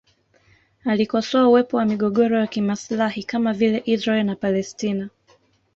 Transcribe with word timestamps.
Alikosoa 0.85 1.47
uwepo 1.47 1.77
wa 1.77 1.85
migogoro 1.85 2.39
ya 2.39 2.47
kimaslahi 2.47 3.23
kama 3.23 3.53
vile 3.53 3.81
Israel 3.85 4.25
na 4.25 4.35
Palestina 4.35 5.09